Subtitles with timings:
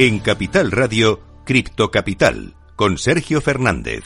[0.00, 4.04] En Capital Radio, Cripto Capital, con Sergio Fernández.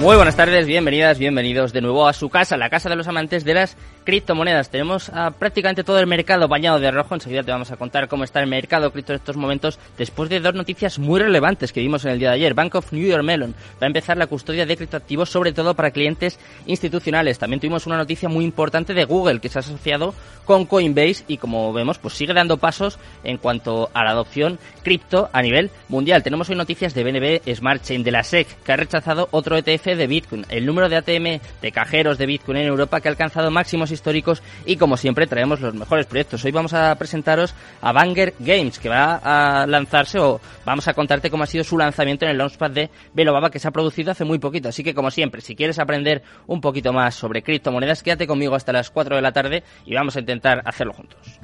[0.00, 3.42] Muy buenas tardes, bienvenidas, bienvenidos de nuevo a su casa, la casa de los amantes
[3.42, 3.78] de las
[4.10, 4.70] criptomonedas.
[4.70, 7.14] Tenemos a prácticamente todo el mercado bañado de rojo.
[7.14, 10.40] Enseguida te vamos a contar cómo está el mercado cripto en estos momentos después de
[10.40, 12.52] dos noticias muy relevantes que vimos en el día de ayer.
[12.52, 15.92] Bank of New York Mellon va a empezar la custodia de criptoactivos, sobre todo para
[15.92, 17.38] clientes institucionales.
[17.38, 20.12] También tuvimos una noticia muy importante de Google que se ha asociado
[20.44, 25.30] con Coinbase y como vemos, pues sigue dando pasos en cuanto a la adopción cripto
[25.32, 26.24] a nivel mundial.
[26.24, 29.84] Tenemos hoy noticias de BNB Smart Chain de la SEC que ha rechazado otro ETF
[29.84, 30.46] de Bitcoin.
[30.48, 34.42] El número de ATM de cajeros de Bitcoin en Europa que ha alcanzado máximos históricos
[34.64, 36.44] y como siempre traemos los mejores proyectos.
[36.44, 41.30] Hoy vamos a presentaros a Banger Games que va a lanzarse o vamos a contarte
[41.30, 44.24] cómo ha sido su lanzamiento en el Launchpad de Velobaba que se ha producido hace
[44.24, 44.70] muy poquito.
[44.70, 48.72] Así que como siempre, si quieres aprender un poquito más sobre criptomonedas, quédate conmigo hasta
[48.72, 51.40] las 4 de la tarde y vamos a intentar hacerlo juntos.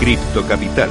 [0.00, 0.90] Cripto Capital,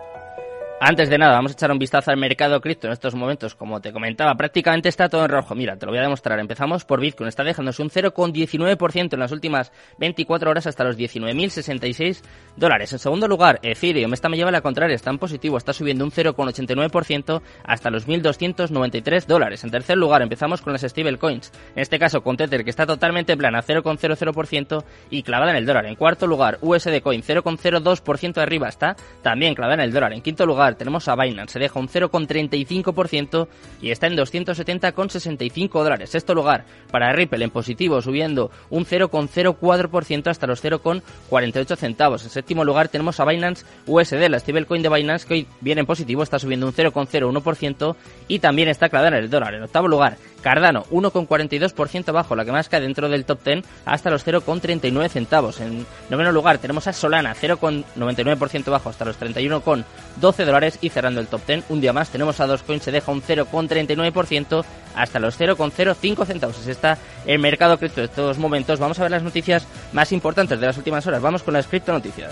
[0.83, 3.53] Antes de nada, vamos a echar un vistazo al mercado cripto en estos momentos.
[3.53, 5.53] Como te comentaba, prácticamente está todo en rojo.
[5.53, 6.39] Mira, te lo voy a demostrar.
[6.39, 7.27] Empezamos por Bitcoin.
[7.27, 12.23] Está dejándose un 0,19% en las últimas 24 horas hasta los 19.066
[12.57, 12.91] dólares.
[12.93, 14.11] En segundo lugar, Ethereum.
[14.11, 14.95] Esta me lleva a la contraria.
[14.95, 15.55] Está en positivo.
[15.55, 19.63] Está subiendo un 0,89% hasta los 1.293 dólares.
[19.63, 21.51] En tercer lugar, empezamos con las stablecoins.
[21.75, 25.85] En este caso, con Tether, que está totalmente plana, 0,00% y clavada en el dólar.
[25.85, 28.67] En cuarto lugar, USD Coin, 0,02% arriba.
[28.67, 30.13] Está también clavada en el dólar.
[30.13, 33.47] En quinto lugar, tenemos a Binance, se deja un 0,35%
[33.81, 36.09] y está en 270,65 dólares.
[36.09, 42.23] Sexto lugar para Ripple en positivo, subiendo un 0,04% hasta los 0,48 centavos.
[42.23, 45.87] En séptimo lugar tenemos a Binance USD, la stablecoin de Binance que hoy viene en
[45.87, 47.95] positivo, está subiendo un 0,01%
[48.27, 49.55] y también está clavada en el dólar.
[49.55, 54.09] En octavo lugar, Cardano 1,42% bajo, la que más cae dentro del top 10 hasta
[54.09, 55.59] los 0,39 centavos.
[55.61, 61.27] En noveno lugar tenemos a Solana 0,99% bajo hasta los 31,12 dólares y cerrando el
[61.27, 64.65] top 10 un día más tenemos a Dogecoin se deja un 0,39%
[64.95, 66.57] hasta los 0,05 centavos.
[66.59, 68.79] Así está el mercado cripto de estos momentos.
[68.79, 71.21] Vamos a ver las noticias más importantes de las últimas horas.
[71.21, 72.31] Vamos con las cripto noticias.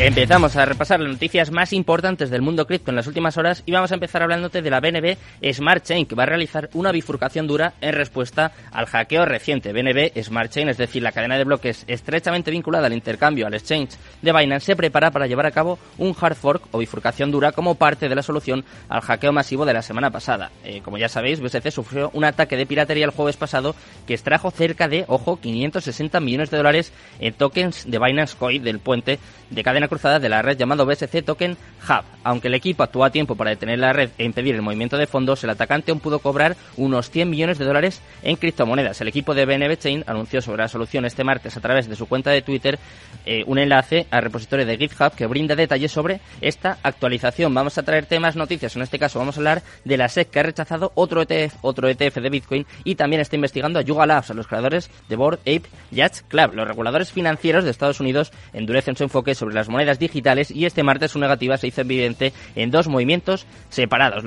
[0.00, 3.72] Empezamos a repasar las noticias más importantes del mundo cripto en las últimas horas y
[3.72, 5.16] vamos a empezar hablándote de la BNB
[5.52, 9.72] Smart Chain, que va a realizar una bifurcación dura en respuesta al hackeo reciente.
[9.72, 13.96] BNB Smart Chain, es decir, la cadena de bloques estrechamente vinculada al intercambio al exchange
[14.22, 17.74] de Binance, se prepara para llevar a cabo un hard fork o bifurcación dura como
[17.74, 20.52] parte de la solución al hackeo masivo de la semana pasada.
[20.62, 23.74] Eh, como ya sabéis, BSC sufrió un ataque de piratería el jueves pasado
[24.06, 28.78] que extrajo cerca de, ojo, 560 millones de dólares en tokens de Binance Coin del
[28.78, 29.18] puente
[29.50, 31.56] de cadena cruzada de la red llamado BSC Token
[31.88, 32.04] Hub.
[32.24, 35.06] Aunque el equipo actuó a tiempo para detener la red e impedir el movimiento de
[35.06, 39.00] fondos, el atacante aún pudo cobrar unos 100 millones de dólares en criptomonedas.
[39.00, 42.06] El equipo de BNB Chain anunció sobre la solución este martes a través de su
[42.06, 42.78] cuenta de Twitter
[43.24, 47.52] eh, un enlace al repositorio de GitHub que brinda detalles sobre esta actualización.
[47.52, 48.74] Vamos a traer temas noticias.
[48.76, 51.88] En este caso vamos a hablar de la SEC que ha rechazado otro ETF, otro
[51.88, 55.40] ETF de Bitcoin y también está investigando a Yuga Labs, a los creadores de Board
[55.40, 56.54] Ape Yacht Club.
[56.54, 60.82] Los reguladores financieros de Estados Unidos endurecen su enfoque sobre las monedas digitales y este
[60.82, 64.24] martes su negativa se hizo evidente en dos movimientos separados.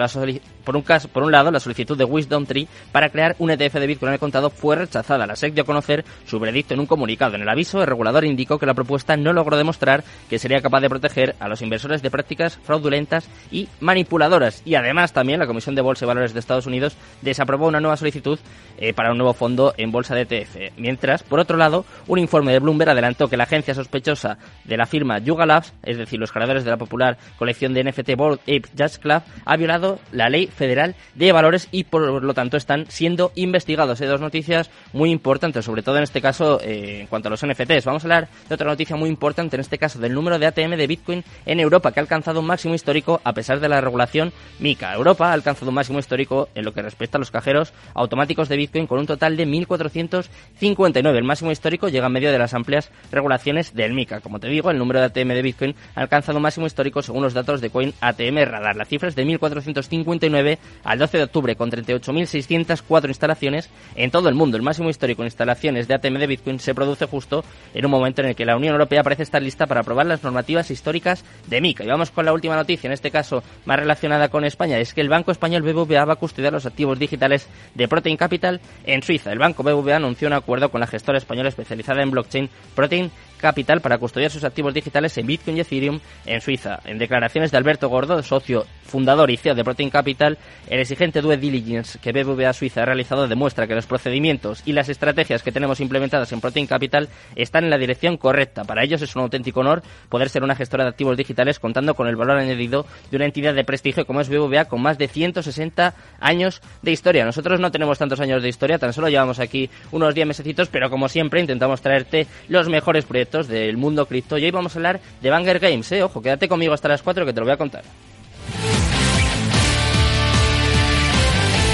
[0.64, 3.74] por, un caso, por un lado, la solicitud de Wisdom Tree para crear un ETF
[3.76, 5.28] de Bitcoin al contado fue rechazada.
[5.28, 7.36] La SEC dio a conocer su veredicto en un comunicado.
[7.36, 10.82] En el aviso, el regulador indicó que la propuesta no logró demostrar que sería capaz
[10.82, 14.62] de proteger a los inversores de prácticas fraudulentas y manipuladoras.
[14.66, 17.98] Y además también la Comisión de Bolsa y Valores de Estados Unidos desaprobó una nueva
[17.98, 18.40] solicitud
[18.78, 20.78] eh, para un nuevo fondo en bolsa de ETF.
[20.78, 24.86] Mientras, por otro lado, un informe de Bloomberg adelantó que la agencia sospechosa de la
[24.86, 28.64] firma Yuga Labs, es decir, los creadores de la popular colección de NFT Board Ape
[28.76, 33.32] Jazz Club, ha violado la ley federal de valores y por lo tanto están siendo
[33.36, 34.02] investigados.
[34.02, 37.46] Hay dos noticias muy importantes, sobre todo en este caso eh, en cuanto a los
[37.46, 37.86] NFTs.
[37.86, 40.76] Vamos a hablar de otra noticia muy importante, en este caso del número de ATM
[40.76, 44.34] de Bitcoin en Europa, que ha alcanzado un máximo histórico a pesar de la regulación
[44.60, 44.94] MICA.
[44.96, 48.58] Europa ha alcanzado un máximo histórico en lo que respecta a los cajeros automáticos de
[48.58, 51.16] Bitcoin con un total de 1.459.
[51.16, 54.20] El máximo histórico llega en medio de las amplias regulaciones del MICA.
[54.20, 57.24] Como te digo, el número de ATM de Bitcoin ha alcanzado un máximo histórico según
[57.24, 58.76] los datos de Coin ATM Radar.
[58.76, 64.36] La cifra es de 1.459 al 12 de octubre con 38.604 instalaciones en todo el
[64.36, 64.58] mundo.
[64.58, 68.22] El máximo histórico en instalaciones de ATM de Bitcoin se produce justo en un momento
[68.22, 71.62] en el que la Unión Europea parece estar lista para aprobar las normativas históricas de
[71.62, 71.84] MICA.
[71.84, 75.02] Y vamos con la última noticia, en este caso más relacionada con España, es que
[75.02, 79.32] el Banco Español BBVA va a custodiar los activos digitales de Protein Capital en Suiza.
[79.32, 83.82] El Banco BBVA anunció un acuerdo con la gestora española especializada en blockchain Protein Capital
[83.82, 86.80] para custodiar sus activos digitales en Bitcoin y Ethereum en Suiza.
[86.86, 90.38] En declaraciones de Alberto Gordo, socio fundador y CEO de Protein Capital,
[90.70, 94.90] el exigente due diligence que BBVA Suiza ha realizado demuestra que los procedimientos y las
[94.90, 98.64] estrategias que tenemos implementadas en Protein Capital están en la dirección correcta.
[98.64, 102.08] Para ellos es un auténtico honor poder ser una gestora de activos digitales contando con
[102.08, 105.94] el valor añadido de una entidad de prestigio como es BBVA con más de 160
[106.20, 107.26] años de historia.
[107.26, 110.90] Nosotros no tenemos tantos años de historia, tan solo llevamos aquí unos 10 mesecitos, pero
[110.90, 114.38] como siempre intentamos traerte los mejores proyectos del mundo cripto.
[114.38, 116.04] Y hoy vamos a hablar de Banger Games, ¿eh?
[116.04, 117.84] Ojo, quédate conmigo hasta las 4 que te lo voy a contar.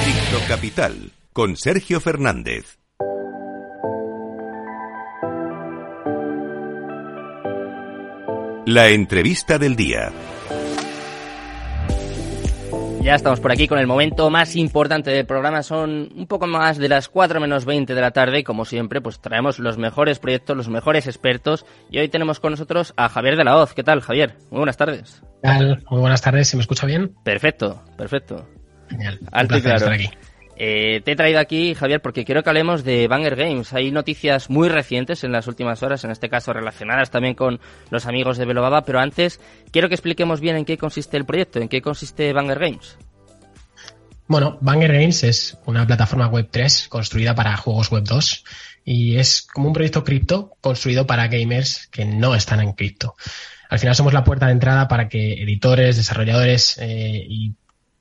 [0.03, 2.77] Cripto Capital con Sergio Fernández.
[8.65, 10.11] La entrevista del día.
[13.07, 15.63] Ya estamos por aquí con el momento más importante del programa.
[15.63, 18.99] Son un poco más de las 4 menos 20 de la tarde y como siempre
[18.99, 23.37] pues traemos los mejores proyectos, los mejores expertos y hoy tenemos con nosotros a Javier
[23.37, 23.73] de la Hoz.
[23.73, 24.35] ¿Qué tal Javier?
[24.51, 25.21] Muy buenas tardes.
[25.41, 25.85] ¿Qué tal?
[25.89, 27.15] Muy buenas tardes, ¿se me escucha bien?
[27.23, 28.45] Perfecto, perfecto.
[28.89, 29.19] Genial.
[29.31, 29.77] Alto y claro.
[29.77, 30.09] estar aquí.
[30.59, 33.73] Eh, te he traído aquí, Javier, porque quiero que hablemos de Banger Games.
[33.73, 37.59] Hay noticias muy recientes en las últimas horas, en este caso relacionadas también con
[37.91, 39.39] los amigos de Velobaba, pero antes
[39.71, 42.97] quiero que expliquemos bien en qué consiste el proyecto, en qué consiste Banger Games.
[44.27, 48.43] Bueno, Banger Games es una plataforma web 3 construida para juegos web 2
[48.83, 53.15] y es como un proyecto cripto construido para gamers que no están en cripto.
[53.69, 57.53] Al final somos la puerta de entrada para que editores, desarrolladores eh, y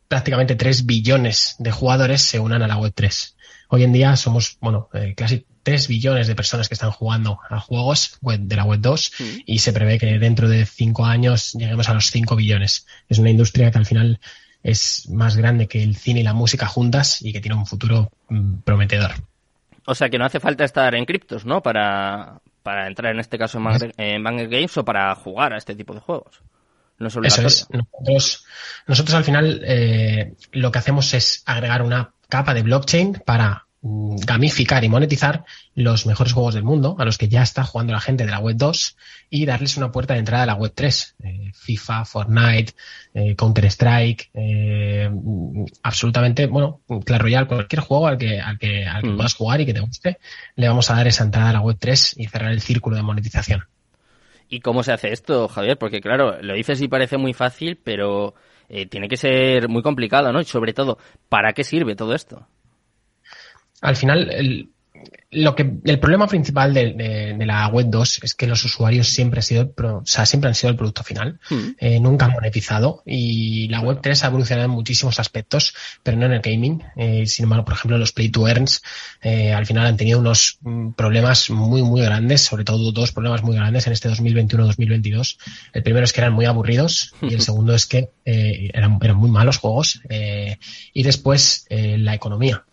[0.09, 3.37] prácticamente 3 billones de jugadores se unan a la web 3.
[3.69, 7.59] Hoy en día somos, bueno, eh, casi 3 billones de personas que están jugando a
[7.59, 9.25] juegos web de la web 2 Mm.
[9.47, 12.87] y se prevé que dentro de 5 años lleguemos a los 5 billones.
[13.09, 14.21] Es una industria que al final
[14.63, 18.11] es más grande que el cine y la música juntas y que tiene un futuro
[18.29, 19.13] mm, prometedor.
[19.87, 21.63] O sea que no hace falta estar en criptos, ¿no?
[21.63, 25.59] Para, para entrar en este caso en Banger, en Banger Games o para jugar a
[25.59, 26.41] este tipo de juegos.
[26.99, 27.69] No es Eso es.
[27.71, 28.45] Nosotros,
[28.87, 34.17] nosotros al final eh, lo que hacemos es agregar una capa de blockchain para mm,
[34.25, 35.45] gamificar y monetizar
[35.75, 38.39] los mejores juegos del mundo a los que ya está jugando la gente de la
[38.39, 38.97] web 2
[39.29, 41.17] y darles una puerta de entrada a la web 3.
[41.23, 42.73] Eh, FIFA, Fortnite,
[43.13, 45.11] eh, Counter-Strike, eh,
[45.83, 49.17] absolutamente, bueno, Clash Royale, cualquier juego al que, al que, al que Mm.
[49.17, 50.19] puedas jugar y que te guste,
[50.55, 53.03] le vamos a dar esa entrada a la web 3 y cerrar el círculo de
[53.03, 53.65] monetización.
[54.49, 55.79] ¿Y cómo se hace esto, Javier?
[55.79, 58.35] Porque claro, lo dices y parece muy fácil, pero
[58.69, 60.41] eh, tiene que ser muy complicado, ¿no?
[60.41, 60.99] Y sobre todo,
[61.29, 62.47] ¿para qué sirve todo esto?
[63.83, 64.71] al final, el,
[65.33, 69.09] lo que, el problema principal de, de- de la web 2 es que los usuarios
[69.09, 71.71] siempre, ha sido o sea, siempre han sido el producto final, Hmm.
[71.79, 76.27] eh, nunca han monetizado y la web 3 ha evolucionado en muchísimos aspectos, pero no
[76.27, 76.83] en el gaming.
[76.97, 78.83] Eh, sin embargo, por ejemplo, los play to earns
[79.21, 83.43] eh, al final han tenido unos mm, problemas muy, muy grandes, sobre todo dos problemas
[83.43, 85.39] muy grandes en este 2021-2022.
[85.73, 89.17] El primero es que eran muy aburridos y el segundo es que eh, eran, eran
[89.17, 90.01] muy malos juegos.
[90.93, 92.65] y después la economía,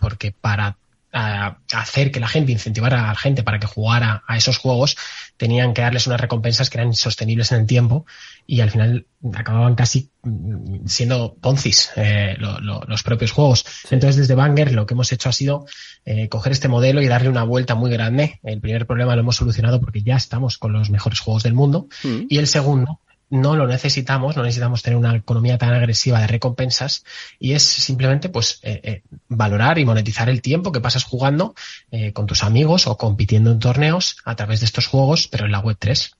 [0.00, 0.76] porque para
[1.12, 4.96] a- hacer que la gente, incentivar a la gente para que jugara a esos juegos,
[5.36, 8.04] tenían que darles unas recompensas que eran insostenibles en el tiempo
[8.46, 13.64] y al final acababan casi mm, siendo poncis eh, lo- lo- los propios juegos.
[13.90, 15.66] Entonces desde Banger lo que hemos hecho ha sido
[16.04, 18.40] eh, coger este modelo y darle una vuelta muy grande.
[18.42, 21.88] El primer problema lo hemos solucionado porque ya estamos con los mejores juegos del mundo
[22.02, 22.22] Hmm.
[22.28, 23.00] y el segundo,
[23.30, 27.04] no lo necesitamos, no necesitamos tener una economía tan agresiva de recompensas
[27.38, 31.54] y es simplemente pues eh, eh, valorar y monetizar el tiempo que pasas jugando
[31.90, 35.52] eh, con tus amigos o compitiendo en torneos a través de estos juegos, pero en
[35.52, 36.14] la web 3.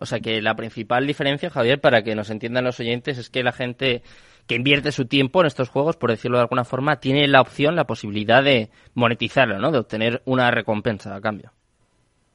[0.00, 3.42] O sea que la principal diferencia, Javier, para que nos entiendan los oyentes, es que
[3.42, 4.02] la gente
[4.46, 7.76] que invierte su tiempo en estos juegos, por decirlo de alguna forma, tiene la opción,
[7.76, 9.72] la posibilidad de monetizarlo, ¿no?
[9.72, 11.52] De obtener una recompensa a cambio.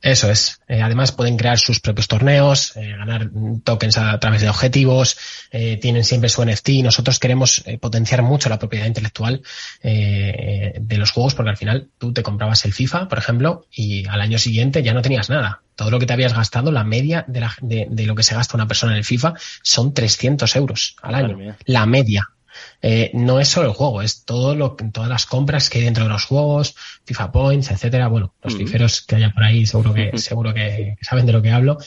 [0.04, 0.60] Eso es.
[0.68, 3.30] Eh, además pueden crear sus propios torneos, eh, ganar
[3.64, 5.18] tokens a, través de objetivos,
[5.50, 6.84] eh, tienen siempre su NFT.
[6.84, 9.42] Nosotros queremos potenciar mucho la propiedad intelectual
[9.82, 14.06] eh, de los juegos porque al final tú te comprabas el FIFA, por ejemplo, y
[14.08, 15.62] al año siguiente ya no tenías nada.
[15.76, 18.36] Todo lo que te habías gastado, la media de, la- de- de lo que se
[18.36, 21.38] gasta una persona en el FIFA son 300 euros al año.
[21.66, 22.28] La media.
[22.82, 26.04] Eh, no es solo el juego, es todo lo, todas las compras que hay dentro
[26.04, 28.08] de los juegos, FIFA Points, etcétera.
[28.08, 31.52] Bueno, los fiferos que haya por ahí seguro que, seguro que saben de lo que
[31.52, 31.78] hablo.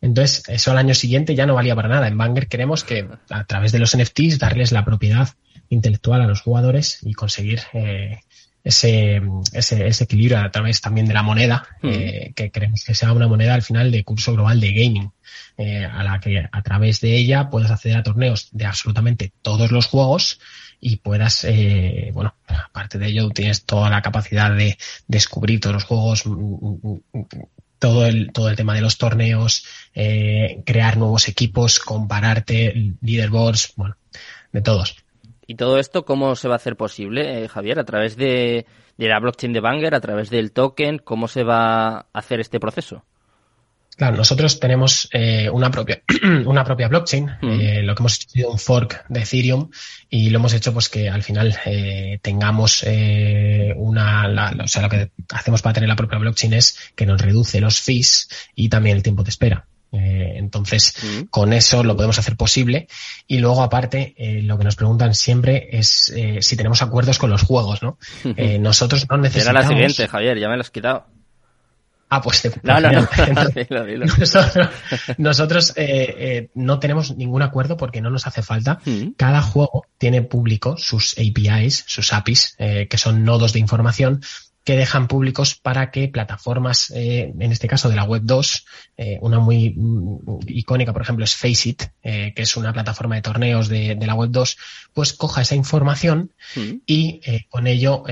[0.00, 2.08] Entonces, eso al año siguiente ya no valía para nada.
[2.08, 5.28] En Banger queremos que a través de los NFTs darles la propiedad
[5.68, 8.20] intelectual a los jugadores y conseguir eh,
[8.66, 11.88] ese, ese, ese, equilibrio a través también de la moneda, mm.
[11.88, 15.12] eh, que queremos que sea una moneda al final de curso global de gaming,
[15.56, 19.70] eh, a la que a través de ella puedas acceder a torneos de absolutamente todos
[19.70, 20.40] los juegos
[20.80, 25.84] y puedas, eh, bueno, aparte de ello, tienes toda la capacidad de descubrir todos los
[25.84, 27.00] juegos, mm, mm,
[27.78, 33.96] todo el, todo el tema de los torneos, eh, crear nuevos equipos, compararte, leaderboards, bueno,
[34.50, 34.96] de todos.
[35.46, 37.78] ¿Y todo esto cómo se va a hacer posible, eh, Javier?
[37.78, 40.98] ¿A través de, de, la blockchain de Banger, a través del token?
[40.98, 43.04] ¿Cómo se va a hacer este proceso?
[43.96, 46.02] Claro, nosotros tenemos eh, una propia
[46.44, 47.30] una propia blockchain.
[47.40, 47.60] Mm.
[47.60, 49.70] Eh, lo que hemos hecho es un fork de Ethereum
[50.10, 54.82] y lo hemos hecho pues que al final eh, tengamos eh, una, la, o sea,
[54.82, 58.68] lo que hacemos para tener la propia blockchain es que nos reduce los fees y
[58.68, 59.66] también el tiempo de espera.
[59.96, 61.22] Eh, entonces, mm.
[61.30, 62.88] con eso lo podemos hacer posible.
[63.26, 67.30] Y luego, aparte, eh, lo que nos preguntan siempre es eh, si tenemos acuerdos con
[67.30, 67.98] los juegos, ¿no?
[68.60, 69.50] nosotros no necesitamos...
[69.50, 71.06] Era la siguiente, Javier, ya me lo has quitado.
[72.08, 73.08] Ah, pues no, no, no.
[75.18, 75.74] nosotros,
[76.54, 78.78] no tenemos ningún acuerdo porque no nos hace falta.
[78.84, 79.12] Mm.
[79.16, 84.20] Cada juego tiene público sus APIs, sus APIs, que son nodos de información
[84.66, 88.64] que dejan públicos para que plataformas, eh, en este caso de la Web 2,
[88.96, 93.22] eh, una muy mm, icónica, por ejemplo, es Faceit, eh, que es una plataforma de
[93.22, 94.56] torneos de, de, la Web 2,
[94.92, 96.72] pues coja esa información mm.
[96.84, 98.02] y con ello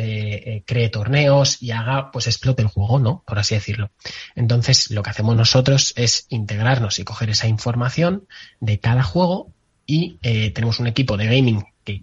[0.65, 3.25] cree torneos y haga, pues explote el juego, ¿no?
[3.27, 3.91] Por así decirlo.
[4.37, 8.29] Entonces, lo que hacemos nosotros es integrarnos y coger esa información
[8.61, 9.51] de cada juego
[9.87, 10.19] y
[10.51, 12.03] tenemos un equipo de gaming que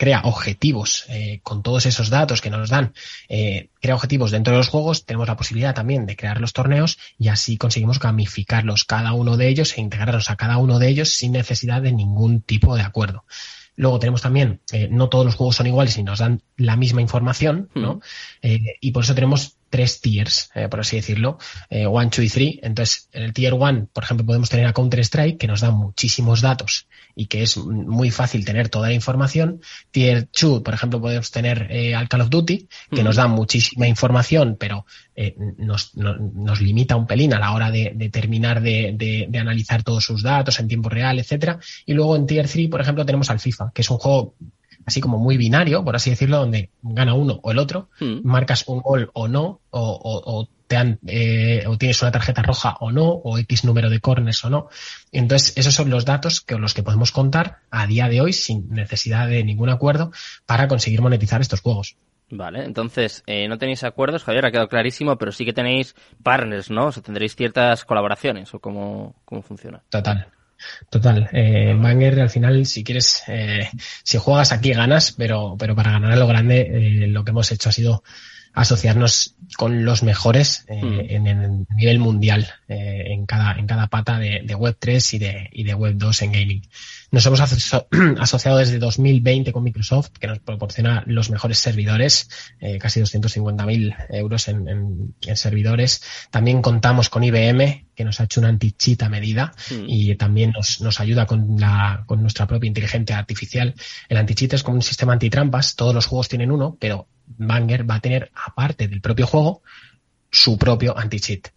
[0.00, 2.94] crea objetivos eh, con todos esos datos que nos dan,
[3.28, 6.98] eh, crea objetivos dentro de los juegos, tenemos la posibilidad también de crear los torneos
[7.18, 11.10] y así conseguimos gamificarlos cada uno de ellos e integrarlos a cada uno de ellos
[11.12, 13.26] sin necesidad de ningún tipo de acuerdo.
[13.76, 17.02] Luego tenemos también, eh, no todos los juegos son iguales y nos dan la misma
[17.02, 17.96] información, ¿no?
[17.96, 18.00] Mm.
[18.40, 21.38] Eh, y por eso tenemos tres tiers, eh, por así decirlo,
[21.70, 22.60] eh, one, two y three.
[22.62, 26.42] Entonces, en el tier one, por ejemplo, podemos tener a Counter-Strike, que nos da muchísimos
[26.42, 29.60] datos y que es muy fácil tener toda la información.
[29.90, 33.86] Tier two, por ejemplo, podemos tener eh, al Call of Duty, que nos da muchísima
[33.86, 34.84] información, pero
[35.14, 39.26] eh, nos, no, nos, limita un pelín a la hora de, de terminar de, de,
[39.28, 41.58] de, analizar todos sus datos en tiempo real, etcétera.
[41.86, 44.34] Y luego en tier three, por ejemplo, tenemos al FIFA, que es un juego
[44.90, 48.20] así como muy binario, por así decirlo, donde gana uno o el otro, mm.
[48.24, 52.42] marcas un gol o no, o, o, o te han, eh, o tienes una tarjeta
[52.42, 54.68] roja o no, o X número de corners o no.
[55.10, 58.68] Entonces, esos son los datos con los que podemos contar a día de hoy sin
[58.70, 60.12] necesidad de ningún acuerdo
[60.46, 61.96] para conseguir monetizar estos juegos.
[62.30, 66.70] Vale, entonces, eh, no tenéis acuerdos, Javier, ha quedado clarísimo, pero sí que tenéis partners,
[66.70, 66.86] ¿no?
[66.86, 69.82] O sea, tendréis ciertas colaboraciones, ¿o cómo, cómo funciona?
[69.88, 70.28] Total.
[70.88, 73.68] Total, eh, Banger al final, si quieres, eh,
[74.02, 77.50] si juegas aquí ganas, pero, pero para ganar a lo grande, eh, lo que hemos
[77.52, 78.02] hecho ha sido
[78.52, 81.00] asociarnos con los mejores eh, mm.
[81.08, 85.18] en el nivel mundial eh, en cada en cada pata de, de, Web 3 y
[85.18, 86.62] de, y de Web 2 en gaming.
[87.12, 87.40] Nos hemos
[88.20, 92.28] asociado desde 2020 con Microsoft, que nos proporciona los mejores servidores,
[92.60, 96.02] eh, casi 250.000 euros en, en, en, servidores.
[96.30, 99.84] También contamos con IBM, que nos ha hecho una anti-cheat a medida mm.
[99.88, 103.74] y también nos, nos ayuda con, la, con nuestra propia inteligencia artificial.
[104.08, 107.96] El anti-cheat es como un sistema antitrampas, todos los juegos tienen uno, pero Banger va
[107.96, 109.62] a tener, aparte del propio juego,
[110.30, 111.48] su propio anti-cheat.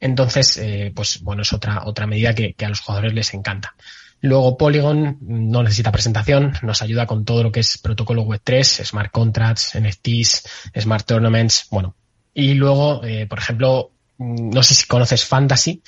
[0.00, 3.74] Entonces, eh, pues bueno, es otra, otra medida que, a los jugadores les encanta.
[4.20, 8.82] Luego Polygon no necesita presentación, nos ayuda con todo lo que es protocolo web 3,
[8.84, 11.96] smart contracts, NFTs, smart tournaments, bueno.
[12.34, 15.82] Y luego, eh, por ejemplo, no sé si conoces Fantasy,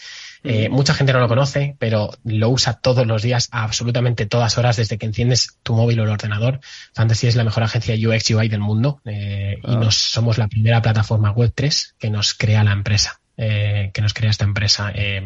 [0.44, 4.58] eh, mucha gente no lo conoce, pero lo usa todos los días, a absolutamente todas
[4.58, 6.60] horas, desde que enciendes tu móvil o el ordenador.
[6.94, 9.78] Fantasy es la mejor agencia UX UI del mundo eh, y ah.
[9.78, 13.20] nos somos la primera plataforma web 3 que nos crea la empresa.
[13.40, 15.22] Eh, que nos crea esta empresa, eh,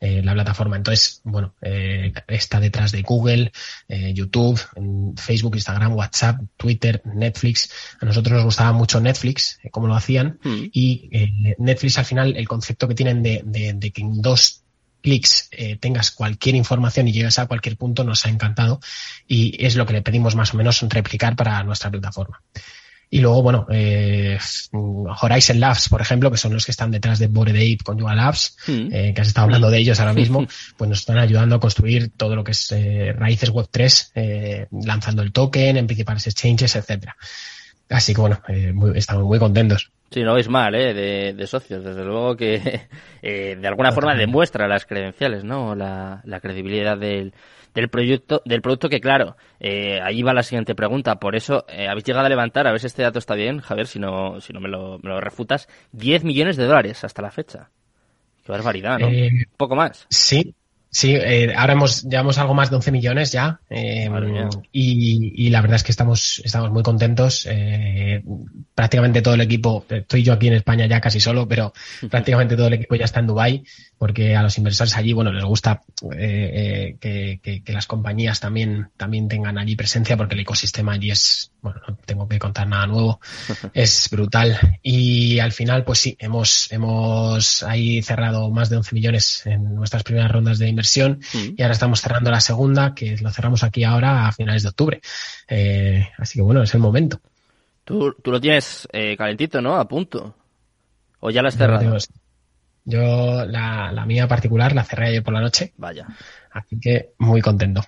[0.00, 0.76] eh, la plataforma.
[0.76, 3.50] Entonces, bueno, eh, está detrás de Google,
[3.88, 4.60] eh, YouTube,
[5.16, 7.68] Facebook, Instagram, WhatsApp, Twitter, Netflix.
[8.00, 10.64] A nosotros nos gustaba mucho Netflix, cómo lo hacían, mm.
[10.72, 11.10] y
[11.58, 14.62] Netflix al final, el concepto que tienen de, de, de que en dos
[15.02, 18.80] clics eh, tengas cualquier información y llegues a cualquier punto nos ha encantado
[19.26, 22.40] y es lo que le pedimos más o menos replicar para nuestra plataforma.
[23.14, 24.38] Y luego, bueno, eh,
[24.72, 28.14] Horizon Labs, por ejemplo, que son los que están detrás de Bored Ape con Yuga
[28.14, 28.88] Labs, mm.
[28.90, 30.46] eh, que has estado hablando de ellos ahora mismo,
[30.78, 34.66] pues nos están ayudando a construir todo lo que es eh, raíces web 3, eh,
[34.82, 37.14] lanzando el token en principales exchanges, etcétera.
[37.90, 39.90] Así que bueno, eh, estamos muy contentos.
[40.10, 40.94] Sí, no es mal, ¿eh?
[41.34, 41.84] De, socios.
[41.84, 42.86] Desde luego que
[43.22, 45.74] eh, de alguna forma demuestra las credenciales, ¿no?
[45.74, 47.34] La, la credibilidad del,
[47.74, 51.16] del proyecto, del producto que claro, eh, ahí va la siguiente pregunta.
[51.16, 53.86] Por eso eh, habéis llegado a levantar, a ver si este dato está bien, Javier,
[53.86, 57.30] si no, si no me lo, me lo refutas, 10 millones de dólares hasta la
[57.30, 57.70] fecha.
[58.44, 59.08] Qué barbaridad, ¿no?
[59.08, 60.06] Eh, poco más.
[60.10, 60.54] Sí,
[60.94, 64.10] Sí, eh, ahora hemos, llevamos algo más de 11 millones ya eh,
[64.72, 67.46] y, y, la verdad es que estamos, estamos muy contentos.
[67.50, 68.22] Eh,
[68.74, 71.72] prácticamente todo el equipo, estoy yo aquí en España ya casi solo, pero
[72.10, 73.64] prácticamente todo el equipo ya está en Dubai
[73.96, 75.80] porque a los inversores allí, bueno, les gusta
[76.14, 81.10] eh, eh, que, que, las compañías también, también tengan allí presencia porque el ecosistema allí
[81.12, 83.20] es, bueno, no tengo que contar nada nuevo,
[83.72, 84.58] es brutal.
[84.82, 90.02] Y al final, pues sí, hemos, hemos ahí cerrado más de 11 millones en nuestras
[90.02, 91.54] primeras rondas de inversión mm.
[91.56, 95.00] y ahora estamos cerrando la segunda, que lo cerramos aquí ahora a finales de octubre.
[95.48, 97.20] Eh, así que bueno, es el momento.
[97.84, 99.76] Tú, tú lo tienes eh, calentito, ¿no?
[99.76, 100.34] A punto.
[101.20, 101.96] ¿O ya lo has cerrado?
[102.84, 105.72] Yo la, la mía particular la cerré ayer por la noche.
[105.76, 106.06] Vaya.
[106.50, 107.82] Así que muy contento.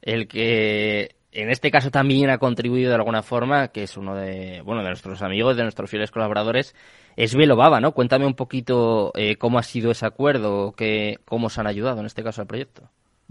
[0.00, 4.62] El que en este caso también ha contribuido de alguna forma, que es uno de,
[4.62, 6.74] bueno, de nuestros amigos, de nuestros fieles colaboradores,
[7.16, 7.92] es Baba, ¿no?
[7.92, 12.06] Cuéntame un poquito eh, cómo ha sido ese acuerdo, que, cómo se han ayudado en
[12.06, 12.88] este caso al proyecto.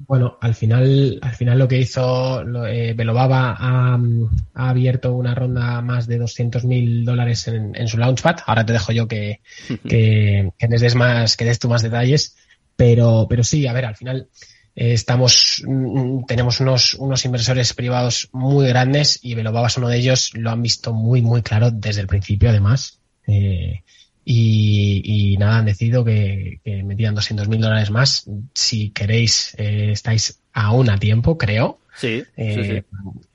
[0.07, 3.99] Bueno, al final, al final lo que hizo eh, Belobaba ha,
[4.53, 8.37] ha, abierto una ronda más de 200 mil dólares en, su Launchpad.
[8.45, 9.41] Ahora te dejo yo que,
[9.87, 12.37] que, que des más, que des tú más detalles.
[12.77, 14.29] Pero, pero sí, a ver, al final
[14.79, 20.31] estamos, mm, tenemos unos, unos inversores privados muy grandes y Belobaba es uno de ellos.
[20.35, 22.99] Lo han visto muy, muy claro desde el principio, además.
[23.27, 23.83] Eh,
[24.23, 28.29] y, nada, han decidido que, que metían 200 mil dólares más.
[28.53, 31.79] Si queréis, eh, estáis aún a tiempo, creo.
[31.95, 32.83] Sí, eh,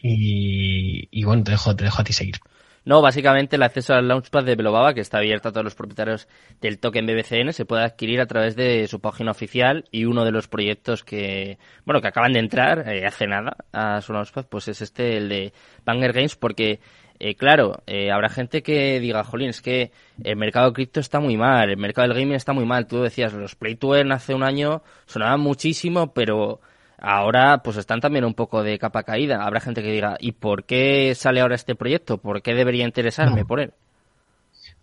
[0.01, 2.37] Y, y, bueno, te dejo, te dejo a ti seguir.
[2.85, 6.29] No, básicamente el acceso al Launchpad de Belobaba, que está abierto a todos los propietarios
[6.61, 10.33] del token BBCN, se puede adquirir a través de su página oficial y uno de
[10.33, 14.69] los proyectos que, bueno, que acaban de entrar eh, hace nada a su Launchpad, pues
[14.69, 15.53] es este, el de
[15.85, 16.81] Banger Games, porque
[17.21, 19.93] eh, claro, eh, habrá gente que diga, jolín, es que
[20.23, 22.87] el mercado cripto está muy mal, el mercado del gaming está muy mal.
[22.87, 26.61] Tú decías, los Play to Earn hace un año sonaban muchísimo, pero
[27.05, 29.45] ahora pues están también un poco de capa caída.
[29.45, 32.19] Habrá gente que diga, ¿y por qué sale ahora este proyecto?
[32.19, 33.73] ¿Por qué debería interesarme por él?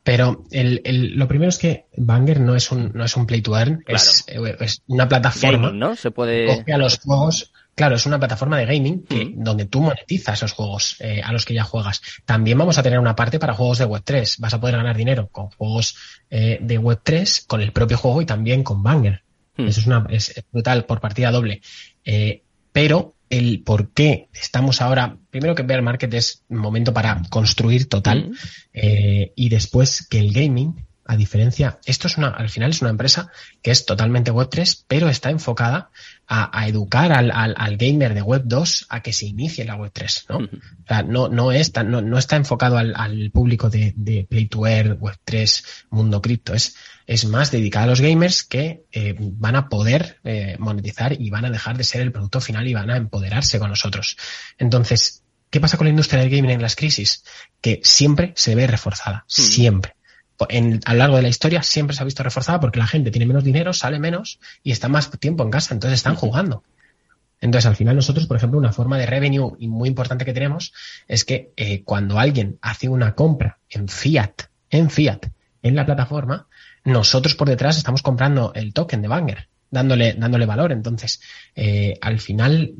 [0.03, 3.41] Pero el, el, lo primero es que Banger no es un, no es un play
[3.41, 5.95] to earn, es, es, una plataforma ¿no?
[5.95, 6.47] Se puede...
[6.47, 9.43] que coge a los juegos Claro, es una plataforma de gaming mm.
[9.43, 12.01] donde tú monetizas esos juegos eh, a los que ya juegas.
[12.25, 14.35] También vamos a tener una parte para juegos de Web3.
[14.39, 15.95] Vas a poder ganar dinero con juegos
[16.29, 19.23] eh, de Web3, con el propio juego y también con Banger.
[19.63, 19.67] Mm.
[19.67, 21.61] Eso es, una, es brutal por partida doble.
[22.03, 27.21] Eh, pero el por qué estamos ahora, primero que Bear Market es un momento para
[27.29, 28.35] construir total mm.
[29.35, 33.31] y después que el gaming a diferencia, esto es una, al final es una empresa
[33.61, 35.89] que es totalmente Web3, pero está enfocada
[36.33, 40.37] a, educar al, al, gamer de Web2 a que se inicie la Web3, ¿no?
[40.37, 44.45] O sea, no, no, está, no, no está enfocado al, al público de, de, Play
[44.45, 46.53] to Earn, Web3, mundo cripto.
[46.53, 51.29] Es, es más dedicado a los gamers que eh, van a poder eh, monetizar y
[51.29, 54.15] van a dejar de ser el producto final y van a empoderarse con nosotros.
[54.57, 57.25] Entonces, ¿qué pasa con la industria del gaming en las crisis?
[57.59, 59.95] Que siempre se ve reforzada, siempre
[60.49, 63.11] en, a lo largo de la historia siempre se ha visto reforzada porque la gente
[63.11, 66.63] tiene menos dinero, sale menos y está más tiempo en casa, entonces están jugando.
[67.39, 70.73] Entonces, al final nosotros, por ejemplo, una forma de revenue muy importante que tenemos
[71.07, 75.25] es que eh, cuando alguien hace una compra en fiat, en fiat,
[75.63, 76.47] en la plataforma,
[76.83, 80.71] nosotros por detrás estamos comprando el token de Banger dándole, dándole valor.
[80.71, 81.21] Entonces,
[81.55, 82.73] eh, al final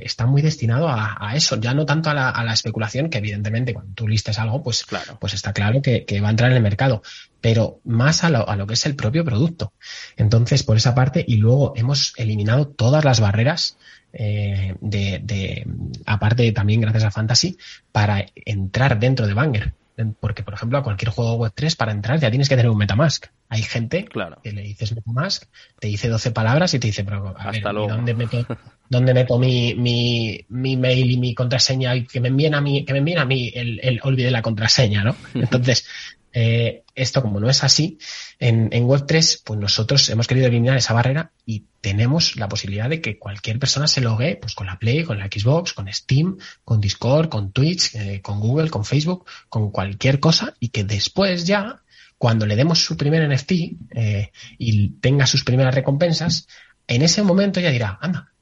[0.00, 3.74] está muy destinado a, eso, ya no tanto a la, a la, especulación, que evidentemente
[3.74, 5.18] cuando tú listes algo, pues, claro.
[5.20, 7.02] pues está claro que, que, va a entrar en el mercado,
[7.40, 9.72] pero más a lo, a lo que es el propio producto.
[10.16, 13.76] Entonces, por esa parte, y luego hemos eliminado todas las barreras
[14.12, 15.66] eh, de, de,
[16.06, 17.58] aparte también gracias a Fantasy,
[17.92, 19.74] para entrar dentro de Banger.
[20.20, 23.26] Porque, por ejemplo, a cualquier juego Web3 para entrar ya tienes que tener un Metamask.
[23.48, 24.40] Hay gente claro.
[24.42, 25.44] que le dices MetaMask,
[25.78, 28.46] te dice 12 palabras y te dice, pero a ver, dónde meto,
[28.88, 31.94] dónde meto mi, mi, mi, mail y mi contraseña?
[31.96, 34.42] Y que me envíen a mí, que me envíen a mí el, el olvide la
[34.42, 35.16] contraseña, ¿no?
[35.34, 35.86] Entonces,
[36.32, 37.98] eh, esto como no es así,
[38.38, 43.00] en, en Web3, pues nosotros hemos querido eliminar esa barrera y tenemos la posibilidad de
[43.00, 46.80] que cualquier persona se logue pues con la Play, con la Xbox, con Steam, con
[46.80, 51.82] Discord, con Twitch, eh, con Google, con Facebook, con cualquier cosa y que después ya,
[52.18, 53.52] cuando le demos su primer NFT
[53.94, 56.46] eh, y tenga sus primeras recompensas,
[56.86, 58.32] en ese momento ya dirá, anda,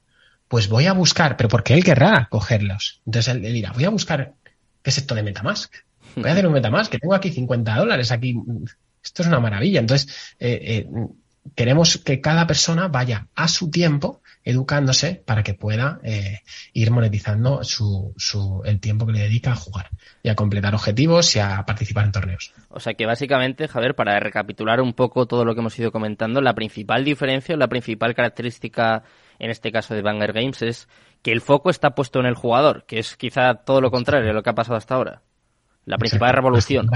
[0.49, 3.01] pues voy a buscar, pero porque él querrá cogerlos.
[3.07, 4.35] Entonces él, dirá, voy a buscar
[4.83, 5.75] qué es esto de Metamask.
[6.15, 8.35] Voy a hacer un Metamask, que tengo aquí 50 dólares, aquí,
[9.03, 9.81] esto es una maravilla.
[9.81, 10.89] Entonces, eh, eh,
[11.55, 16.41] queremos que cada persona vaya a su tiempo educándose para que pueda eh,
[16.73, 19.91] ir monetizando su, su, el tiempo que le dedica a jugar
[20.23, 22.53] y a completar objetivos y a participar en torneos.
[22.69, 26.41] O sea que básicamente, Javier, para recapitular un poco todo lo que hemos ido comentando,
[26.41, 29.03] la principal diferencia, la principal característica
[29.39, 30.89] en este caso de Banger Games es
[31.23, 34.33] que el foco está puesto en el jugador, que es quizá todo lo contrario de
[34.33, 35.23] lo que ha pasado hasta ahora.
[35.85, 36.89] La principal revolución.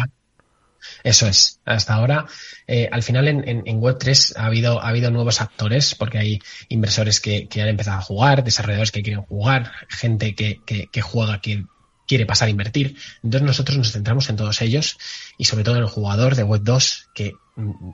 [1.04, 1.60] Eso es.
[1.64, 2.26] Hasta ahora,
[2.66, 7.20] eh, al final en, en, Web3 ha habido, ha habido nuevos actores porque hay inversores
[7.20, 11.40] que, que, han empezado a jugar, desarrolladores que quieren jugar, gente que, que, que, juega,
[11.40, 11.66] que
[12.06, 12.96] quiere pasar a invertir.
[13.22, 14.98] Entonces nosotros nos centramos en todos ellos
[15.36, 17.90] y sobre todo en el jugador de Web2 que mm,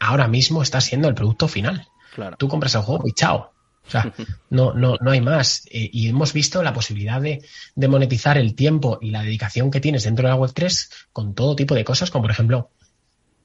[0.00, 1.88] ahora mismo está siendo el producto final.
[2.14, 2.36] Claro.
[2.38, 3.53] Tú compras el juego y chao.
[3.86, 4.14] O sea,
[4.50, 5.66] no, no, no hay más.
[5.70, 7.42] Eh, y hemos visto la posibilidad de,
[7.74, 11.54] de, monetizar el tiempo y la dedicación que tienes dentro de la Web3 con todo
[11.54, 12.70] tipo de cosas, como por ejemplo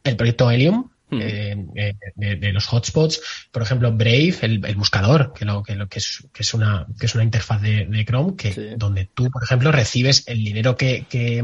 [0.03, 3.19] el proyecto Helium, eh, eh, de, de, los hotspots,
[3.51, 6.85] por ejemplo Brave, el, el buscador, que lo, que, lo, que, es, que es una
[6.99, 8.67] que es una interfaz de, de Chrome, que Sí.
[8.77, 11.43] donde tú, por ejemplo, recibes el dinero que, que,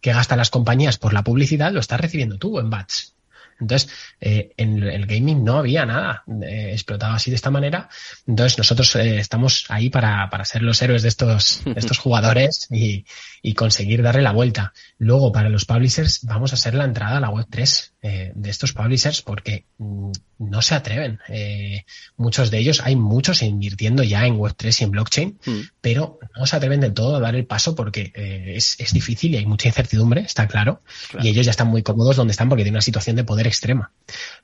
[0.00, 3.14] que gastan las compañías por la publicidad, lo estás recibiendo tú en bats.
[3.60, 3.90] Entonces,
[4.20, 7.88] eh, en el gaming no había nada eh, explotado así de esta manera.
[8.26, 12.68] Entonces, nosotros eh, estamos ahí para, para ser los héroes de estos, de estos jugadores
[12.70, 13.04] y,
[13.42, 14.72] y, conseguir darle la vuelta.
[14.98, 18.50] Luego, para los publishers, vamos a ser la entrada a la web 3 eh, de
[18.50, 21.18] estos publishers porque mm, no se atreven.
[21.28, 21.84] Eh,
[22.16, 25.60] muchos de ellos, hay muchos invirtiendo ya en web 3 y en blockchain, Mm.
[25.80, 29.34] pero no se atreven del todo a dar el paso porque eh, es, es difícil
[29.34, 31.26] y hay mucha incertidumbre, está claro, Claro.
[31.26, 33.90] y ellos ya están muy cómodos donde están porque tienen una situación de poder extrema.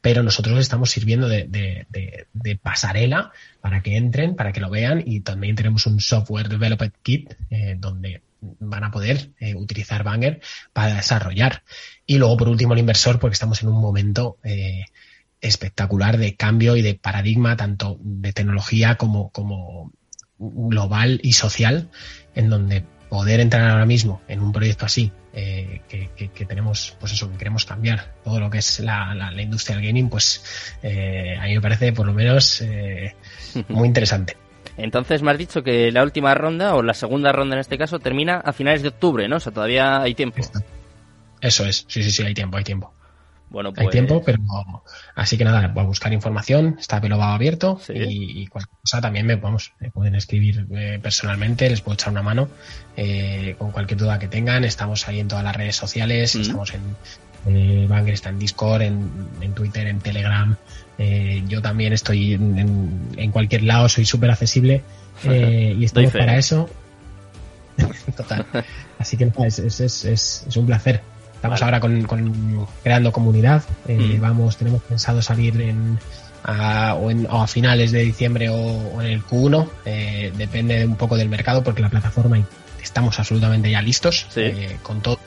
[0.00, 4.70] Pero nosotros estamos sirviendo de, de- de- de pasarela para que entren, para que lo
[4.70, 8.20] vean y también tenemos un software developed kit eh, donde
[8.60, 10.40] van a poder eh, utilizar Banger
[10.72, 11.62] para desarrollar.
[12.06, 14.84] Y luego, por último, el inversor, porque estamos en un momento eh,
[15.46, 19.92] espectacular de cambio y de paradigma, tanto de tecnología como, como
[20.38, 21.88] global y social,
[22.34, 26.96] en donde poder entrar ahora mismo en un proyecto así, eh, que, que- que tenemos,
[26.98, 30.08] pues eso, que queremos cambiar todo lo que es la, la- la industria del gaming,
[30.08, 30.42] pues
[30.82, 33.14] eh, a mí me parece por lo menos eh,
[33.68, 34.36] muy interesante.
[34.76, 38.00] Entonces me has dicho que la última ronda, o la segunda ronda en este caso,
[38.00, 39.36] termina a finales de octubre, ¿no?
[39.36, 40.42] O sea, todavía hay tiempo.
[41.40, 42.92] Eso es, sí, sí, sí, hay tiempo, hay tiempo.
[43.50, 43.86] Bueno, pues...
[43.86, 44.38] Hay tiempo, pero
[45.14, 47.92] así que nada, voy a buscar información, está Pelobao abierto Sí.
[47.94, 52.10] y, y cualquier cosa también me, vamos, me pueden escribir eh, personalmente, les puedo echar
[52.12, 52.48] una mano
[52.96, 54.64] eh, con cualquier duda que tengan.
[54.64, 56.40] Estamos ahí en todas las redes sociales, Mm.
[56.40, 56.80] estamos en
[57.46, 60.56] eh, Banger, está en Discord, en, en Twitter, en Telegram.
[60.98, 64.82] Eh, yo también estoy en, en- en cualquier lado, soy súper accesible
[65.24, 66.18] eh, y estamos fe.
[66.18, 66.68] para eso.
[68.16, 68.46] Total.
[68.98, 71.02] Así que nada, es, es, es, es, es un placer.
[71.44, 71.76] Estamos Vale.
[71.76, 73.62] ahora con, con creando comunidad.
[73.86, 74.20] Eh, Mm.
[74.22, 75.98] Vamos, tenemos pensado salir en
[76.42, 79.68] a, o, en, o a finales de diciembre o, o en el Q1.
[79.84, 82.38] eh, depende un poco del mercado porque la plataforma
[82.84, 84.40] estamos absolutamente ya listos Sí.
[84.42, 85.18] eh, con todo.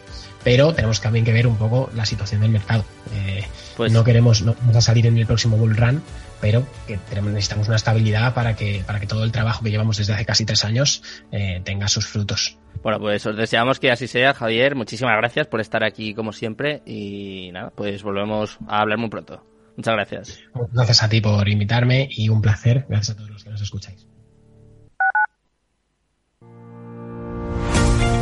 [0.43, 2.85] Pero tenemos también que ver un poco la situación del mercado.
[3.13, 3.43] Eh,
[3.75, 6.01] Pues no queremos, no vamos a salir en el próximo bull run,
[6.39, 9.97] pero que tenemos, necesitamos una estabilidad para que, para que todo el trabajo que llevamos
[9.97, 12.57] desde hace casi tres años eh, tenga sus frutos.
[12.81, 14.75] Bueno, pues os deseamos que así sea, Javier.
[14.75, 19.43] Muchísimas gracias por estar aquí como siempre y nada, pues volvemos a hablar muy pronto.
[19.75, 20.39] Muchas gracias.
[20.71, 22.85] Gracias a ti por invitarme y un placer.
[22.87, 24.07] Gracias a todos los que nos escucháis.